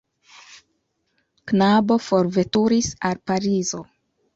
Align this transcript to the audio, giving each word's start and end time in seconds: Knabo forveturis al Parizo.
Knabo 1.53 2.01
forveturis 2.09 2.95
al 3.11 3.25
Parizo. 3.31 3.89